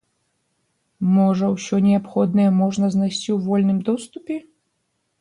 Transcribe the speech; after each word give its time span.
Можа, 1.17 1.51
усё 1.57 1.75
неабходнае 1.89 2.49
можна 2.63 2.93
знайсці 2.99 3.25
ў 3.33 3.39
вольным 3.47 3.79
доступе? 3.93 4.35